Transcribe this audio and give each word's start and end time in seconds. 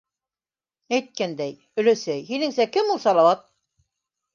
Әйткәндәй, 0.99 1.55
өләсәй, 1.85 2.27
һинеңсә, 2.33 2.71
кем 2.79 2.95
ул 2.97 3.05
Салауат? 3.09 3.51